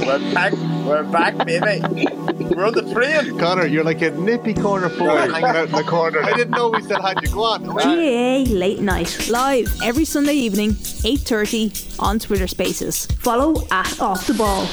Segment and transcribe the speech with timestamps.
[0.00, 0.52] We're back.
[0.84, 1.80] We're back, baby.
[2.54, 3.38] We're on the train.
[3.38, 6.22] Connor, you're like a nippy corner forward hanging out in the corner.
[6.22, 7.28] I didn't know we still had you.
[7.28, 7.64] Go on.
[7.64, 13.06] GAA Late Night, live every Sunday evening, 8.30 on Twitter Spaces.
[13.06, 14.68] Follow at Off The Ball.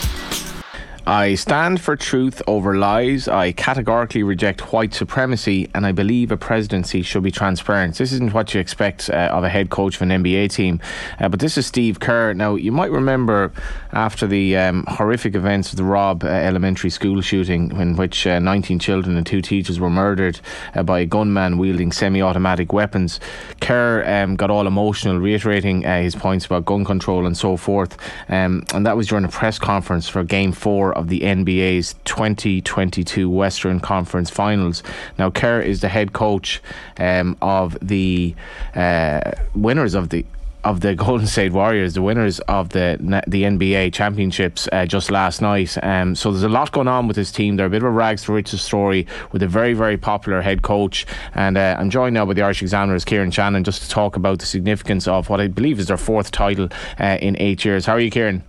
[1.06, 3.28] I stand for truth over lies.
[3.28, 7.98] I categorically reject white supremacy, and I believe a presidency should be transparent.
[7.98, 10.80] This isn't what you expect uh, of a head coach of an NBA team,
[11.20, 12.34] uh, but this is Steve Kerr.
[12.34, 13.52] Now, you might remember
[13.94, 18.40] after the um, horrific events of the Robb uh, Elementary School shooting, in which uh,
[18.40, 20.40] 19 children and two teachers were murdered
[20.76, 23.20] uh, by a gunman wielding semi-automatic weapons.
[23.62, 27.98] Kerr um, got all emotional, reiterating uh, his points about gun control and so forth,
[28.30, 33.30] um, and that was during a press conference for Game Four of the NBA's 2022
[33.30, 34.84] Western Conference Finals.
[35.18, 36.62] Now, Kerr is the head coach
[36.98, 38.36] um, of the
[38.76, 40.26] uh, winners of the
[40.64, 45.42] of the Golden State Warriors, the winners of the the NBA championships uh, just last
[45.42, 45.78] night.
[45.84, 47.56] Um, so there's a lot going on with this team.
[47.56, 50.62] They're a bit of a rags to riches story with a very very popular head
[50.62, 51.06] coach.
[51.34, 54.40] And uh, I'm joined now by the Irish Examiner's Kieran Shannon just to talk about
[54.40, 57.86] the significance of what I believe is their fourth title uh, in eight years.
[57.86, 58.44] How are you, Kieran?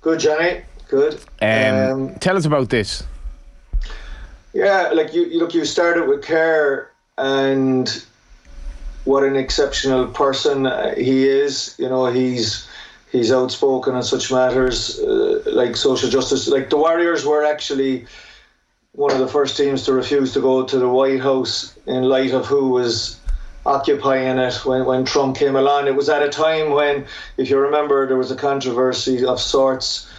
[0.00, 0.62] Good, Johnny.
[0.88, 1.20] Good.
[1.40, 1.74] Um,
[2.10, 3.04] um, tell us about this.
[4.52, 8.04] Yeah, like you, you look, you started with Kerr and
[9.04, 10.64] what an exceptional person
[10.96, 11.74] he is.
[11.78, 12.68] You know, he's
[13.10, 16.48] he's outspoken on such matters uh, like social justice.
[16.48, 18.06] Like the Warriors were actually
[18.92, 22.32] one of the first teams to refuse to go to the White House in light
[22.32, 23.18] of who was
[23.64, 25.86] occupying it when, when Trump came along.
[25.86, 27.06] It was at a time when,
[27.36, 30.10] if you remember, there was a controversy of sorts.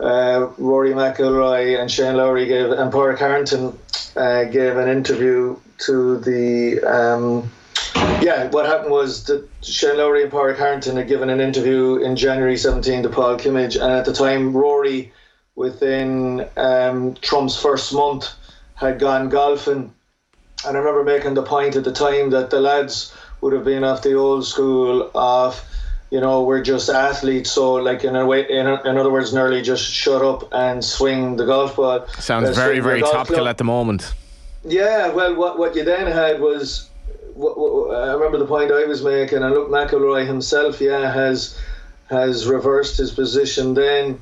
[0.00, 3.78] Uh, Rory McIlroy and Shane Lowry gave, and Padraig Harrington
[4.16, 7.50] uh, gave an interview to the um,
[7.94, 12.16] yeah, what happened was that Shane Lowry and Padraig Harrington had given an interview in
[12.16, 15.12] January 17 to Paul Kimmage, and at the time, Rory,
[15.54, 18.30] within um, Trump's first month,
[18.74, 19.92] had gone golfing.
[20.66, 23.84] And I remember making the point at the time that the lads would have been
[23.84, 25.62] off the old school of,
[26.10, 27.50] you know, we're just athletes.
[27.50, 30.84] So, like in a way, in, a, in other words, nearly just shut up and
[30.84, 32.06] swing the golf ball.
[32.18, 33.48] Sounds uh, very, very topical club.
[33.48, 34.14] at the moment.
[34.64, 36.88] Yeah, well, what what you then had was
[37.36, 41.58] I remember the point I was making, and look, McIlroy himself, yeah, has
[42.08, 43.74] has reversed his position.
[43.74, 44.20] Then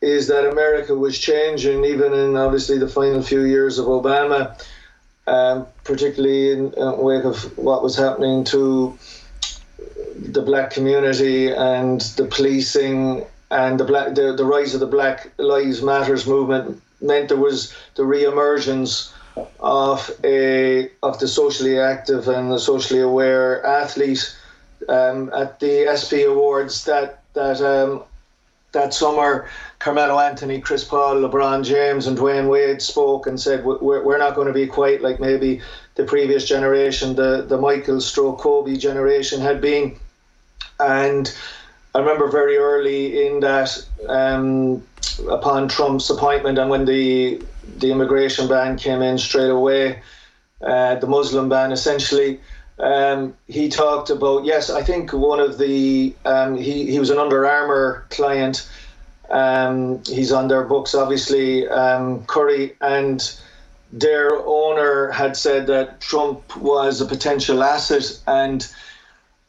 [0.00, 4.58] is that America was changing, even in obviously the final few years of Obama,
[5.26, 8.98] um, particularly in uh, wake of what was happening to
[10.16, 15.30] the black community and the policing and the black the, the rise of the Black
[15.38, 19.12] Lives Matters movement meant there was the re-emergence
[19.60, 24.36] of a of the socially active and the socially aware athlete
[24.88, 28.02] um, at the ESPY Awards that that um,
[28.72, 29.48] that summer.
[29.78, 34.34] Carmelo Anthony, Chris Paul, LeBron James, and Dwyane Wade spoke and said, "We're, we're not
[34.34, 35.60] going to be quite like maybe
[35.94, 39.96] the previous generation, the the Michael Stroke Kobe generation had been."
[40.80, 41.32] And
[41.94, 44.82] I remember very early in that, um,
[45.30, 47.40] upon Trump's appointment, and when the
[47.76, 50.02] the immigration ban came in straight away,
[50.60, 52.40] uh, the Muslim ban essentially.
[52.78, 57.18] Um, he talked about yes, I think one of the um, he he was an
[57.18, 58.68] Under Armour client.
[59.30, 61.68] Um, he's on their books, obviously.
[61.68, 63.20] Um, Curry and
[63.92, 68.66] their owner had said that Trump was a potential asset and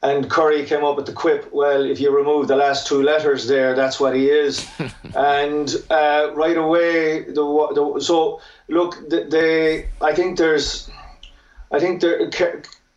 [0.02, 3.48] and Curry came up with the quip, well, if you remove the last two letters
[3.48, 4.66] there, that's what he is.
[5.16, 8.40] and uh, right away, the, the, so
[8.70, 10.90] look, they, I think there's,
[11.72, 12.30] I think there,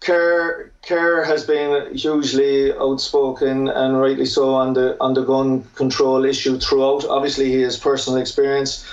[0.02, 6.24] Kerr, Kerr has been hugely outspoken and rightly so on the on the gun control
[6.24, 7.04] issue throughout.
[7.04, 8.84] Obviously, he has personal experience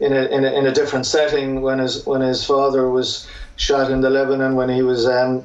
[0.00, 3.90] in a, in a, in a different setting when his when his father was shot
[3.90, 5.44] in the Lebanon when he was um,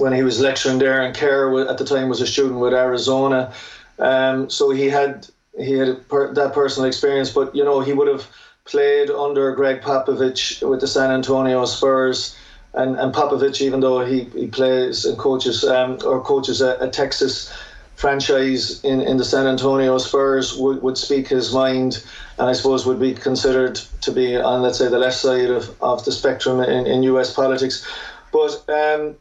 [0.00, 3.52] when he was lecturing there, and Kerr at the time was a student with Arizona.
[3.98, 5.28] Um, so he had
[5.58, 8.26] he had per, that personal experience, but you know he would have
[8.64, 12.36] played under Gregg Popovich with the San Antonio Spurs,
[12.74, 16.88] and and Popovich, even though he, he plays and coaches um, or coaches a, a
[16.88, 17.52] Texas
[18.00, 22.02] franchise in, in the San Antonio Spurs would, would speak his mind
[22.38, 25.70] and I suppose would be considered to be on let's say the left side of,
[25.82, 27.86] of the spectrum in, in US politics.
[28.32, 29.16] But um,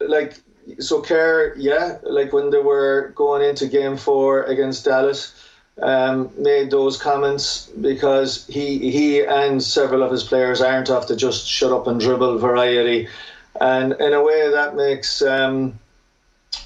[0.00, 0.40] like
[0.78, 5.34] so Kerr, yeah, like when they were going into game four against Dallas,
[5.82, 11.16] um, made those comments because he he and several of his players aren't off the
[11.16, 13.08] just shut up and dribble variety.
[13.60, 15.78] And in a way that makes um,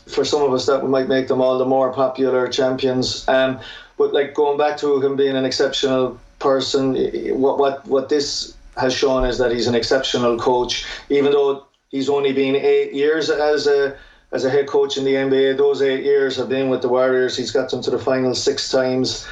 [0.06, 3.26] for some of us that might make them all the more popular champions.
[3.28, 3.58] Um,
[3.96, 6.94] but But like going back to him being an exceptional person,
[7.38, 12.08] what what what this has shown is that he's an exceptional coach, even though he's
[12.08, 13.96] only been eight years as a
[14.32, 15.56] as a head coach in the NBA.
[15.56, 17.36] Those eight years have been with the Warriors.
[17.36, 19.24] He's got them to the finals six times.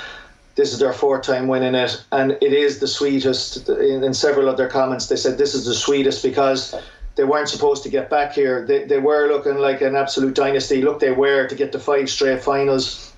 [0.55, 3.69] This is their fourth time winning it, and it is the sweetest.
[3.69, 6.73] In, in several of their comments, they said this is the sweetest because
[7.17, 8.64] they weren't supposed to get back here.
[8.64, 10.82] They, they were looking like an absolute dynasty.
[10.82, 13.12] Look, they were to get to five straight finals.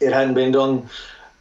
[0.00, 0.86] It hadn't been done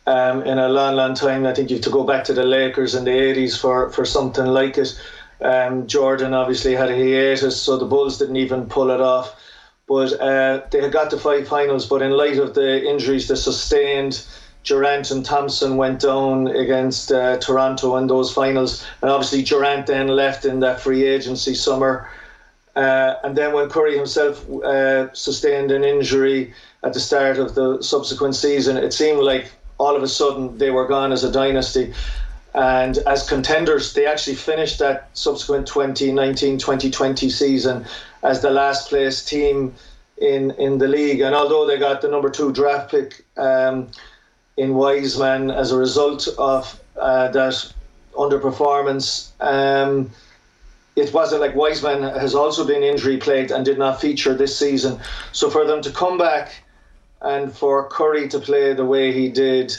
[0.08, 1.46] um, in a long, long time.
[1.46, 4.06] I think you have to go back to the Lakers in the 80s for, for
[4.06, 4.98] something like it.
[5.46, 9.40] Um, Jordan obviously had a hiatus, so the Bulls didn't even pull it off.
[9.88, 13.36] But uh, they had got to five finals, but in light of the injuries they
[13.36, 14.26] sustained,
[14.64, 20.08] Durant and Thompson went down against uh, Toronto in those finals, and obviously Durant then
[20.08, 22.10] left in that free agency summer.
[22.76, 26.52] Uh, and then when Curry himself uh, sustained an injury
[26.84, 30.72] at the start of the subsequent season, it seemed like all of a sudden they
[30.72, 31.94] were gone as a dynasty.
[32.56, 37.86] And as contenders, they actually finished that subsequent 2019 2020 season
[38.24, 39.76] as the last place team
[40.18, 41.20] in, in the league.
[41.20, 43.90] And although they got the number two draft pick, um,
[44.58, 47.74] in Wiseman as a result of uh, that
[48.14, 49.32] underperformance.
[49.42, 50.10] Um,
[50.96, 55.00] it wasn't like Wiseman has also been injury plagued and did not feature this season.
[55.34, 56.56] So for them to come back
[57.22, 59.76] and for Curry to play the way he did,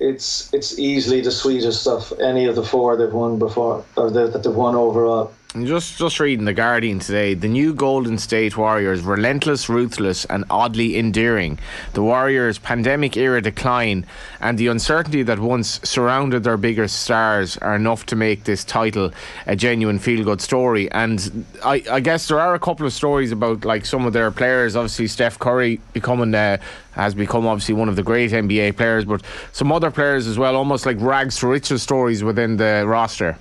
[0.00, 4.42] it's it's easily the sweetest of any of the four they've won before or that
[4.42, 5.32] they've won overall.
[5.54, 10.98] Just just reading the Guardian today, the new Golden State Warriors, relentless, ruthless, and oddly
[10.98, 11.58] endearing.
[11.94, 14.04] The Warriors' pandemic era decline
[14.42, 19.10] and the uncertainty that once surrounded their biggest stars are enough to make this title
[19.46, 20.90] a genuine feel good story.
[20.90, 24.30] And I, I, guess there are a couple of stories about like some of their
[24.30, 24.76] players.
[24.76, 26.58] Obviously, Steph Curry becoming uh,
[26.92, 29.22] has become obviously one of the great NBA players, but
[29.52, 33.38] some other players as well, almost like rags to riches stories within the roster.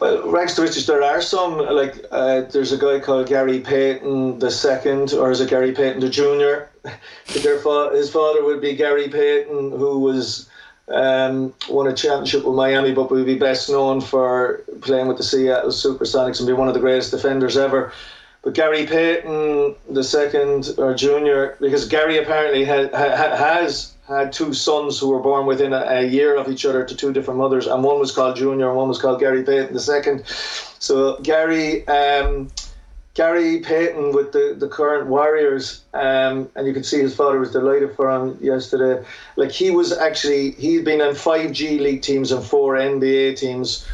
[0.00, 1.58] Well, rags to riches, there are some.
[1.58, 6.00] Like, uh, there's a guy called Gary Payton the second, or is it Gary Payton
[6.00, 6.70] the junior?
[7.42, 10.48] Their fa- his father would be Gary Payton, who was
[10.88, 15.22] um, won a championship with Miami, but would be best known for playing with the
[15.22, 17.92] Seattle Supersonics and be one of the greatest defenders ever.
[18.42, 24.52] But Gary Payton the second or junior, because Gary apparently ha- ha- has had two
[24.52, 27.66] sons who were born within a, a, year of each other to two different mothers,
[27.66, 30.26] and one was called Junior and one was called Gary Payton the second.
[30.26, 31.86] So Gary.
[31.88, 32.50] Um,
[33.14, 37.50] Gary Payton with the, the current Warriors, um, and you can see his father was
[37.50, 39.04] delighted for him yesterday.
[39.36, 43.86] Like he was actually, he'd been on five G League teams and four NBA teams.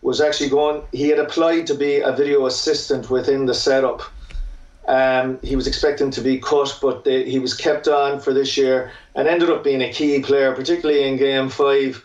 [0.00, 0.84] Was actually going.
[0.92, 4.02] He had applied to be a video assistant within the setup
[4.88, 8.56] um, he was expecting to be cut, but they, he was kept on for this
[8.56, 12.02] year and ended up being a key player, particularly in game five,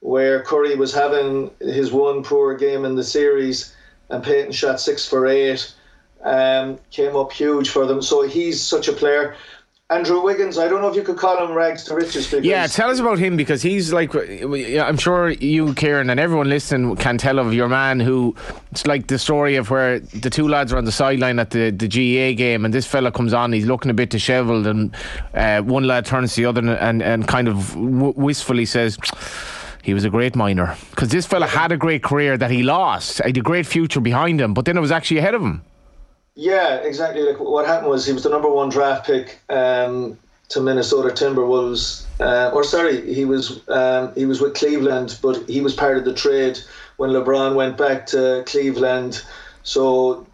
[0.00, 3.74] where Curry was having his one poor game in the series
[4.10, 5.74] and Payton shot six for eight.
[6.22, 8.02] Um, came up huge for them.
[8.02, 9.34] So he's such a player.
[9.88, 12.32] Andrew Wiggins, I don't know if you could call him rags to riches.
[12.42, 16.96] Yeah, tell us about him because he's like, I'm sure you, Kieran, and everyone listening
[16.96, 18.34] can tell of your man who,
[18.72, 21.70] it's like the story of where the two lads are on the sideline at the,
[21.70, 24.92] the GAA game and this fella comes on, he's looking a bit dishevelled, and
[25.34, 28.98] uh, one lad turns to the other and, and kind of w- wistfully says,
[29.84, 33.18] he was a great minor because this fella had a great career that he lost,
[33.18, 35.62] had a great future behind him, but then it was actually ahead of him.
[36.36, 37.22] Yeah, exactly.
[37.22, 40.18] Like what happened was he was the number one draft pick um,
[40.50, 42.04] to Minnesota Timberwolves.
[42.20, 46.04] Uh, or sorry, he was um, he was with Cleveland, but he was part of
[46.04, 46.58] the trade
[46.98, 49.24] when LeBron went back to Cleveland.
[49.62, 50.26] So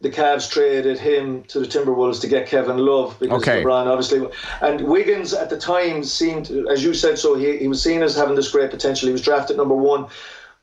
[0.00, 3.62] the Cavs traded him to the Timberwolves to get Kevin Love because okay.
[3.62, 4.28] LeBron obviously
[4.60, 8.16] and Wiggins at the time seemed, as you said, so he, he was seen as
[8.16, 9.06] having this great potential.
[9.06, 10.06] He was drafted number one,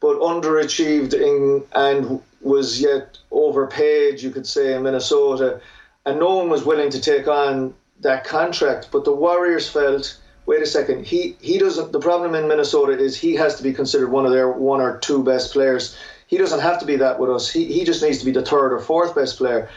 [0.01, 5.59] but underachieved in and was yet overpaid, you could say, in Minnesota,
[6.05, 8.89] and no one was willing to take on that contract.
[8.91, 11.91] But the Warriors felt, wait a second, he he doesn't.
[11.91, 14.99] The problem in Minnesota is he has to be considered one of their one or
[14.99, 15.97] two best players.
[16.27, 17.49] He doesn't have to be that with us.
[17.49, 19.67] He he just needs to be the third or fourth best player.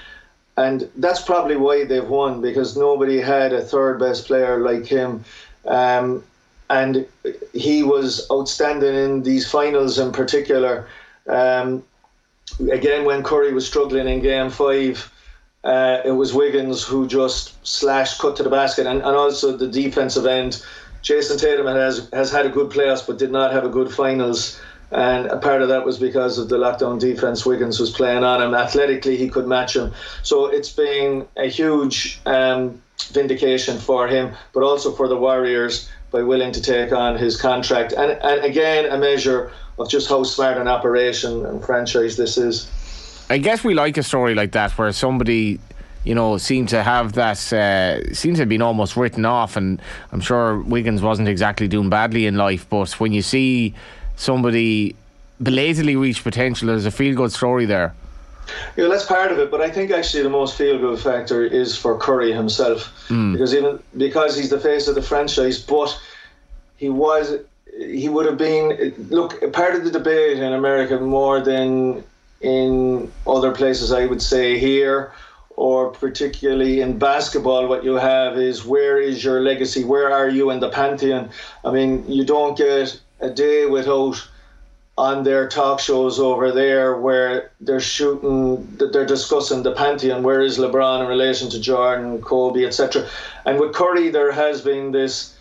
[0.58, 5.24] And that's probably why they've won because nobody had a third best player like him.
[5.64, 6.24] Um,
[6.68, 7.06] and
[7.54, 10.88] he was outstanding in these finals in particular.
[11.28, 11.84] Um,
[12.70, 15.12] again, when Curry was struggling in game five,
[15.64, 19.68] uh, it was Wiggins who just slashed, cut to the basket, and, and also the
[19.68, 20.64] defensive end.
[21.02, 24.60] Jayson Tatum has has had a good playoffs, but did not have a good finals.
[24.90, 28.40] And a part of that was because of the lockdown defense Wiggins was playing on
[28.40, 28.54] him.
[28.54, 29.92] Athletically, he could match him.
[30.22, 32.80] So it's been a huge um,
[33.12, 37.92] vindication for him, but also for the Warriors by willing to take on his contract.
[37.92, 42.70] And, and again, a measure of just how smart an operation and franchise this is.
[43.30, 45.60] I guess we like a story like that where somebody
[46.04, 49.56] you know, seemed to have that, uh, seems to have been almost written off.
[49.56, 49.80] And
[50.12, 53.74] I'm sure Wiggins wasn't exactly doing badly in life, but when you see
[54.16, 54.96] somebody
[55.42, 57.94] belatedly reach potential, there's a feel good story there.
[58.76, 61.76] Yeah, that's part of it, but I think actually the most feel good factor is
[61.76, 63.34] for Curry himself, mm.
[63.34, 66.00] because even because he's the face of the franchise, but
[66.78, 67.36] he was
[67.78, 72.02] he would have been look part of the debate in America more than
[72.40, 73.92] in other places.
[73.92, 75.12] I would say here
[75.50, 79.82] or particularly in basketball, what you have is where is your legacy?
[79.82, 81.30] Where are you in the pantheon?
[81.64, 84.24] I mean, you don't get a day without
[84.96, 90.22] on their talk shows over there where they're shooting, they're discussing the pantheon.
[90.22, 93.08] Where is LeBron in relation to Jordan, Kobe, etc.
[93.44, 95.34] And with Curry, there has been this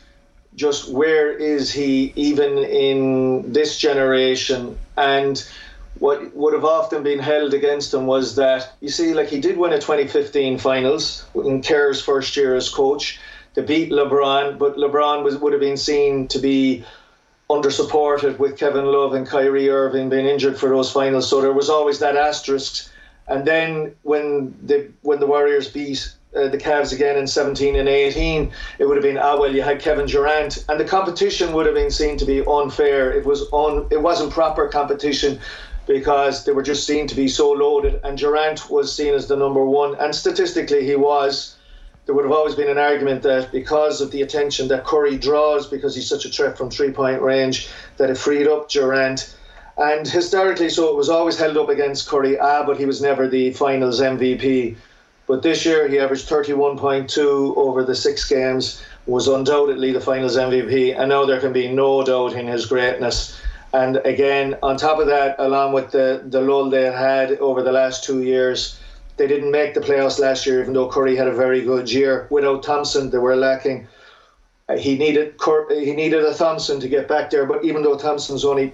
[0.58, 5.48] just where is he even in this generation and
[6.00, 9.58] what would have often been held against him was that you see, like he did
[9.58, 13.20] win a 2015 finals in Kerr's first year as coach.
[13.56, 16.86] to beat LeBron, but LeBron was would have been seen to be
[17.50, 21.28] under supported with Kevin Love and Kyrie Irving being injured for those finals.
[21.28, 22.92] So there was always that asterisk.
[23.28, 27.88] And then when the when the Warriors beat uh, the Cavs again in 17 and
[27.88, 31.66] 18, it would have been ah well you had Kevin Durant, and the competition would
[31.66, 33.12] have been seen to be unfair.
[33.12, 35.40] It was on it wasn't proper competition
[35.88, 38.00] because they were just seen to be so loaded.
[38.04, 41.56] And Durant was seen as the number one, and statistically he was.
[42.06, 45.68] There would have always been an argument that because of the attention that Curry draws,
[45.68, 49.36] because he's such a threat from three point range, that it freed up Durant.
[49.78, 53.28] And historically, so it was always held up against Curry, ah, but he was never
[53.28, 54.78] the finals MVP.
[55.28, 60.98] But this year, he averaged 31.2 over the six games, was undoubtedly the finals MVP,
[60.98, 63.38] and now there can be no doubt in his greatness.
[63.74, 67.74] And again, on top of that, along with the, the lull they had over the
[67.74, 68.80] last two years,
[69.18, 72.28] they didn't make the playoffs last year, even though Curry had a very good year.
[72.30, 73.88] Without Thompson, they were lacking.
[74.70, 75.36] Uh, he needed
[75.70, 78.74] he needed a Thompson to get back there, but even though Thompson's only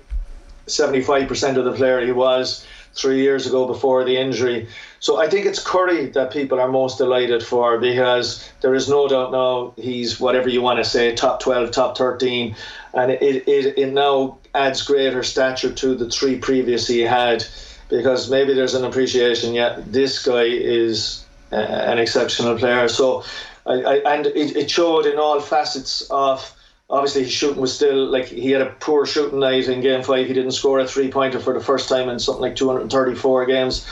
[0.68, 4.68] 75% of the player he was three years ago before the injury.
[5.00, 9.08] So I think it's Curry that people are most delighted for because there is no
[9.08, 12.56] doubt now he's whatever you want to say, top 12, top 13.
[12.94, 17.44] And it, it, it now adds greater stature to the three previous he had
[17.90, 19.54] because maybe there's an appreciation.
[19.54, 22.88] Yeah, this guy is uh, an exceptional player.
[22.88, 23.24] So,
[23.66, 26.56] I, I, and it, it showed in all facets of.
[26.90, 30.28] Obviously, his shooting was still like he had a poor shooting night in Game Five.
[30.28, 33.88] He didn't score a three pointer for the first time in something like 234 games.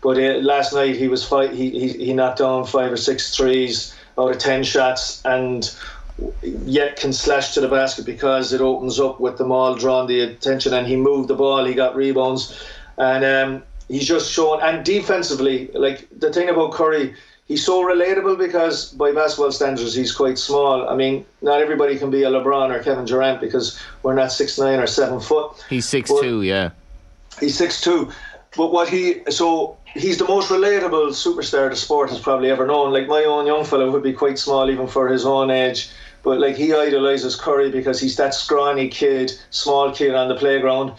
[0.00, 3.34] But uh, last night he was five, he, he he knocked down five or six
[3.34, 5.72] threes out of ten shots, and
[6.42, 10.20] yet can slash to the basket because it opens up with them all drawing the
[10.20, 12.62] attention and he moved the ball he got rebounds
[12.98, 17.14] and um, he's just shown and defensively like the thing about Curry
[17.52, 20.88] he's so relatable because by basketball standards he's quite small.
[20.88, 24.58] I mean not everybody can be a LeBron or Kevin Durant because we're not six
[24.58, 25.62] nine or seven foot.
[25.68, 26.70] He's six two yeah.
[27.38, 28.10] He's six two.
[28.56, 32.90] But what he so he's the most relatable superstar the sport has probably ever known.
[32.90, 35.90] Like my own young fellow would be quite small even for his own age,
[36.22, 40.92] but like he idolizes Curry because he's that scrawny kid, small kid on the playground,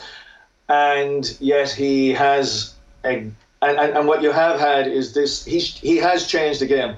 [0.69, 3.31] and yet he has a
[3.63, 6.95] and, and, and what you have had is this he he has changed the game,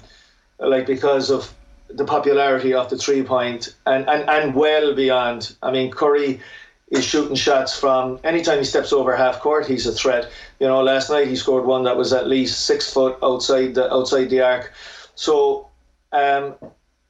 [0.60, 1.54] like because of
[1.90, 5.56] the popularity of the three point and, and, and well beyond.
[5.62, 6.42] I mean Curry
[6.90, 10.32] is shooting shots from anytime he steps over half court, he's a threat.
[10.60, 13.92] You know, last night he scored one that was at least six foot outside the
[13.94, 14.74] outside the arc.
[15.16, 15.70] So
[16.12, 16.56] um,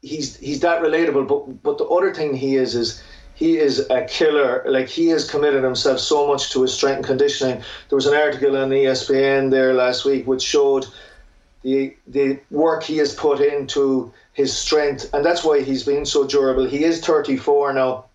[0.02, 1.28] he's he's that relatable.
[1.28, 3.02] But but the other thing he is is
[3.36, 4.64] he is a killer.
[4.66, 7.62] Like he has committed himself so much to his strength and conditioning.
[7.90, 10.88] There was an article on ESPN there last week which showed
[11.62, 16.26] the the work he has put into his strength, and that's why he's been so
[16.26, 16.66] durable.
[16.66, 18.06] He is 34 now,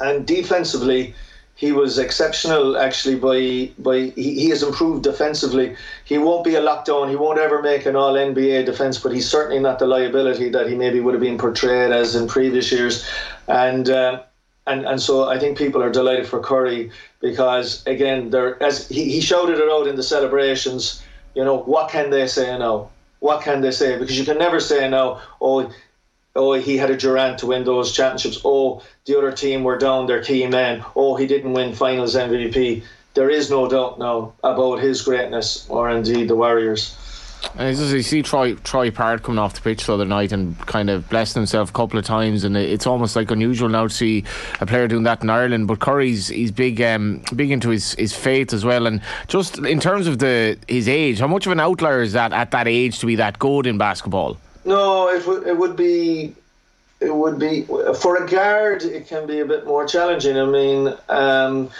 [0.00, 1.14] and defensively
[1.54, 5.76] he was exceptional actually by by he, he has improved defensively
[6.06, 9.28] he won't be a lockdown he won't ever make an all NBA defense but he's
[9.28, 13.06] certainly not the liability that he maybe would have been portrayed as in previous years
[13.46, 14.22] and uh,
[14.70, 19.04] and and so I think people are delighted for Curry because again there as he,
[19.10, 21.02] he shouted it out in the celebrations
[21.34, 24.60] you know what can they say now what can they say because you can never
[24.60, 25.70] say now oh
[26.36, 28.40] oh, he had a Durant to win those championships.
[28.44, 30.84] Oh, the other team were down their key men.
[30.94, 32.82] Oh, he didn't win finals MVP.
[33.14, 36.94] There is no doubt now about his greatness, or indeed the Warriors.
[37.56, 40.58] And just, you see Troy Troy Parrott coming off the pitch the other night and
[40.66, 43.94] kind of blessing himself a couple of times, and it's almost like unusual now to
[43.94, 44.24] see
[44.60, 45.66] a player doing that in Ireland.
[45.66, 49.80] But Curry's he's big um, big into his, his faith as well, and just in
[49.80, 52.98] terms of the his age, how much of an outlier is that at that age
[53.00, 54.36] to be that good in basketball?
[54.64, 56.34] No, it would it would be
[57.00, 57.64] it would be
[58.00, 58.82] for a guard.
[58.82, 60.36] It can be a bit more challenging.
[60.38, 60.94] I mean.
[61.08, 61.70] Um,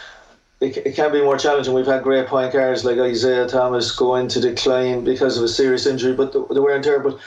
[0.60, 1.72] it, it can be more challenging.
[1.72, 5.86] We've had great point guards like Isaiah Thomas go into decline because of a serious
[5.86, 7.00] injury, but the, the wear and tear.
[7.00, 7.18] But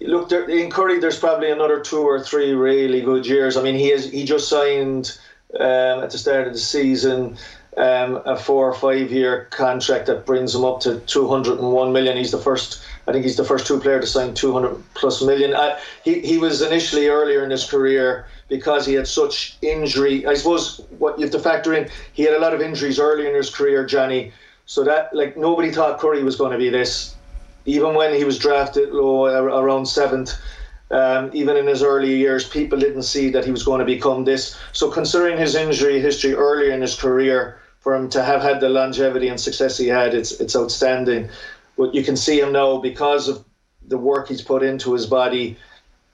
[0.00, 3.56] look, there, in Curry, there's probably another two or three really good years.
[3.56, 5.18] I mean, he is he just signed
[5.58, 7.36] um, at the start of the season.
[7.78, 12.16] Um, a four or five year contract that brings him up to 201 million.
[12.16, 15.52] He's the first, I think he's the first two player to sign 200 plus million.
[15.52, 20.26] Uh, he, he was initially earlier in his career because he had such injury.
[20.26, 23.26] I suppose what you have to factor in, he had a lot of injuries early
[23.26, 24.32] in his career, Johnny.
[24.66, 27.14] So that like nobody thought Curry was going to be this,
[27.64, 30.34] even when he was drafted low around seventh.
[30.88, 34.24] Um, even in his early years, people didn't see that he was going to become
[34.24, 34.56] this.
[34.72, 38.68] So considering his injury history earlier in his career, for him to have had the
[38.68, 41.28] longevity and success he had, it's it's outstanding.
[41.76, 43.44] But you can see him now because of
[43.86, 45.56] the work he's put into his body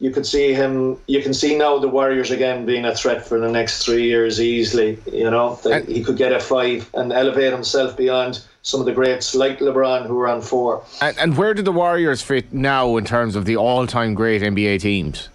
[0.02, 0.98] you could see him.
[1.06, 4.40] You can see now the Warriors again being a threat for the next three years
[4.40, 4.98] easily.
[5.06, 5.54] You know
[5.86, 10.06] he could get a five and elevate himself beyond some of the greats like LeBron
[10.06, 10.84] who are on four.
[11.00, 14.80] And, and where do the Warriors fit now in terms of the all-time great NBA
[14.80, 15.28] teams?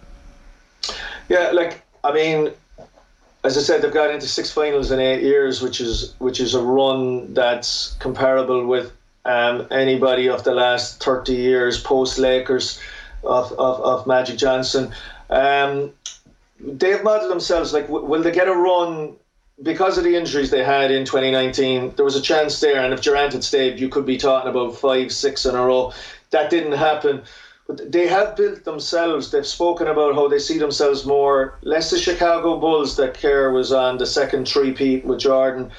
[1.29, 2.51] Yeah, like I mean,
[3.45, 6.53] as I said, they've got into six finals in eight years, which is which is
[6.53, 8.91] a run that's comparable with
[9.23, 12.81] um, anybody of the last thirty years post Lakers
[13.27, 14.91] of, of, of Magic Johnson.
[15.29, 15.91] Um,
[16.59, 19.15] they've modeled themselves like, will they get a run
[19.61, 21.93] because of the injuries they had in 2019?
[21.95, 24.75] There was a chance there, and if Durant had stayed, you could be talking about
[24.75, 25.93] five, six in a row.
[26.31, 27.21] That didn't happen.
[27.67, 29.29] But they have built themselves.
[29.29, 33.73] They've spoken about how they see themselves more, less the Chicago Bulls that Kerr was
[33.73, 35.69] on, the second three-peat with Jordan.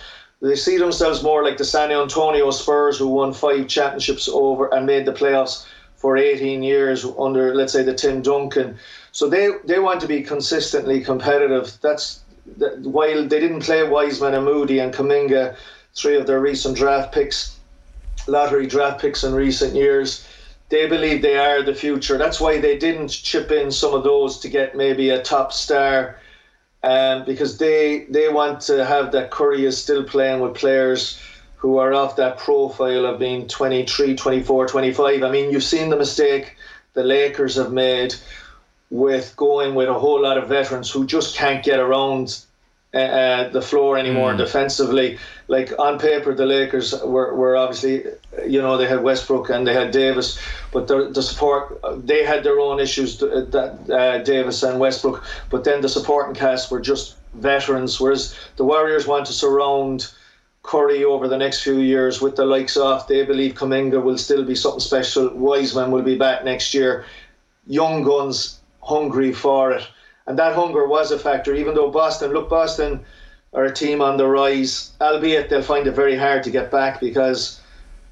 [0.42, 4.86] They see themselves more like the San Antonio Spurs, who won five championships over and
[4.86, 5.64] made the playoffs
[5.98, 8.78] for 18 years under, let's say, the Tim Duncan.
[9.12, 11.76] So they, they want to be consistently competitive.
[11.82, 12.20] That's
[12.56, 15.56] that, while they didn't play Wiseman and Moody and Kuminga,
[15.94, 17.56] three of their recent draft picks,
[18.28, 20.26] lottery draft picks in recent years.
[20.68, 22.16] They believe they are the future.
[22.16, 26.16] That's why they didn't chip in some of those to get maybe a top star,
[26.84, 31.18] um, because they they want to have that Curry is still playing with players
[31.58, 35.22] who are of that profile of being 23, 24, 25.
[35.22, 36.56] I mean, you've seen the mistake
[36.94, 38.14] the Lakers have made
[38.90, 42.44] with going with a whole lot of veterans who just can't get around
[42.94, 44.38] uh, uh the floor anymore mm.
[44.38, 45.18] defensively.
[45.48, 48.04] Like on paper, the Lakers were, were obviously,
[48.46, 50.40] you know, they had Westbrook and they had Davis,
[50.72, 55.24] but the, the support, they had their own issues, uh, that uh, Davis and Westbrook,
[55.50, 60.10] but then the supporting cast were just veterans, whereas the Warriors want to surround
[60.68, 63.06] Curry over the next few years with the likes of.
[63.08, 65.30] They believe Kuminga will still be something special.
[65.30, 67.06] Wiseman will be back next year.
[67.66, 69.88] Young guns hungry for it.
[70.26, 73.02] And that hunger was a factor, even though Boston, look, Boston
[73.54, 77.00] are a team on the rise, albeit they'll find it very hard to get back
[77.00, 77.62] because,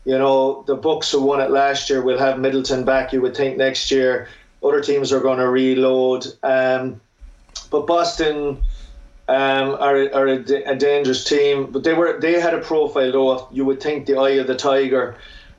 [0.07, 3.37] you know, the Bucks who won it last year will have Middleton back, you would
[3.37, 4.29] think, next year.
[4.64, 6.25] Other teams are going to reload.
[6.42, 7.03] Um,
[7.71, 8.62] but Boston
[9.29, 11.71] um, are, are a, a, dangerous team.
[11.73, 13.49] But they were they had a profile though.
[13.51, 15.17] You would think the eye of the tiger.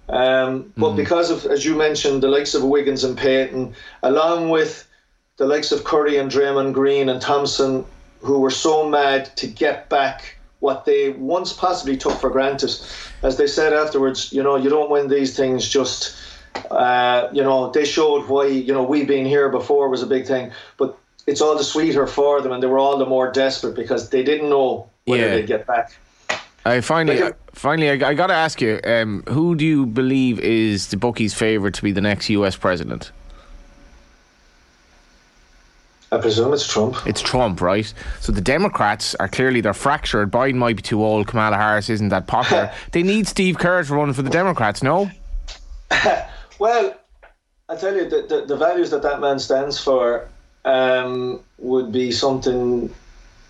[0.09, 0.95] Um, but mm.
[0.95, 4.87] because of, as you mentioned, the likes of Wiggins and Payton, along with
[5.35, 7.85] the likes of Curry and Draymond Green and Thompson,
[8.21, 12.73] who were so mad to get back what they once possibly took for granted.
[13.21, 16.15] As they said afterwards, you know, you don't win these things just.
[16.71, 20.25] Uh, you know, they showed why, you know, we being here before was a big
[20.25, 20.51] thing.
[20.77, 24.09] But it's all the sweeter for them, and they were all the more desperate because
[24.09, 25.35] they didn't know whether yeah.
[25.35, 25.91] they'd get back.
[26.65, 30.39] I finally, like, finally, I, I got to ask you, um, who do you believe
[30.39, 32.55] is the bookies' favourite to be the next U.S.
[32.55, 33.11] president?
[36.09, 36.95] I presume it's Trump.
[37.05, 37.93] It's Trump, right?
[38.21, 40.31] So the Democrats are clearly they're fractured.
[40.31, 41.27] Biden might be too old.
[41.27, 42.71] Kamala Harris isn't that popular.
[42.93, 44.81] they need Steve Kerr to run for the Democrats.
[44.81, 45.11] No.
[46.59, 46.95] well,
[47.67, 50.29] I tell you the, the, the values that that man stands for
[50.67, 52.93] um, would be something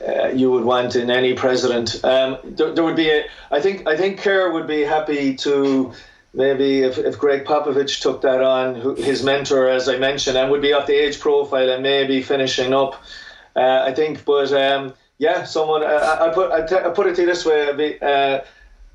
[0.08, 2.03] uh, you would want in any president.
[2.03, 5.93] Um, there, there, would be a, I think, I think Kerr would be happy to
[6.34, 10.62] maybe if, if Gregg Popovich took that on, his mentor, as I mentioned, and would
[10.62, 13.01] be off the age profile and maybe finishing up.
[13.56, 17.15] Uh, I think, but um, yeah, someone uh, I put I, t- I put it
[17.15, 18.41] to you this way: uh,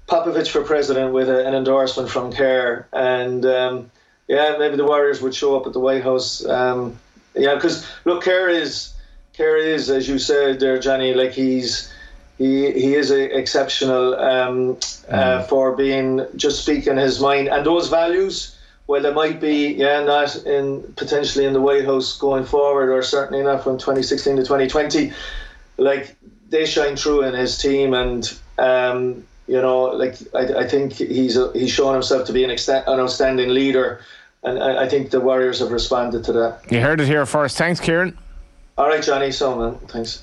[0.08, 3.90] Popovich for president with a, an endorsement from Kerr, and um,
[4.28, 6.46] yeah, maybe the Warriors would show up at the White House.
[6.46, 6.96] Um,
[7.34, 8.92] yeah, because look, Kerr is
[9.36, 11.92] Kerr is, as you said there, Johnny, like he's
[12.38, 17.88] he he is a, exceptional um, uh, for being just speaking his mind and those
[17.88, 18.56] values.
[18.88, 23.02] Well, they might be, yeah, not in potentially in the White House going forward, or
[23.02, 25.12] certainly not from 2016 to 2020.
[25.78, 26.16] Like
[26.50, 31.36] they shine through in his team, and um, you know, like I, I think he's
[31.36, 34.00] a, he's shown himself to be an, extent, an outstanding leader,
[34.42, 36.60] and I, I think the Warriors have responded to that.
[36.70, 37.56] You heard it here first.
[37.56, 38.16] Thanks, Kieran.
[38.78, 39.30] All right, Johnny.
[39.32, 40.22] So man, thanks.